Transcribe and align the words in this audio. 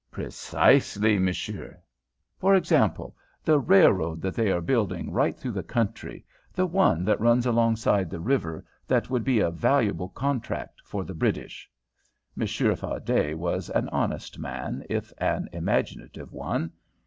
"Precisely, 0.09 1.19
monsieur." 1.19 1.79
"For 2.39 2.55
example, 2.55 3.15
the 3.43 3.59
railroad 3.59 4.19
that 4.23 4.33
they 4.33 4.49
are 4.51 4.59
building 4.59 5.11
right 5.11 5.37
through 5.37 5.51
the 5.51 5.61
country, 5.61 6.25
the 6.53 6.65
one 6.65 7.05
that 7.05 7.21
runs 7.21 7.45
alongside 7.45 8.09
the 8.09 8.19
river, 8.19 8.65
that 8.87 9.11
would 9.11 9.23
be 9.23 9.41
a 9.41 9.51
valuable 9.51 10.09
contract 10.09 10.81
for 10.83 11.03
the 11.03 11.13
British?" 11.13 11.69
Monsieur 12.35 12.75
Fardet 12.75 13.37
was 13.37 13.69
an 13.69 13.89
honest 13.89 14.39
man, 14.39 14.83
if 14.89 15.13
an 15.19 15.47
imaginative 15.53 16.33
one. 16.33 16.71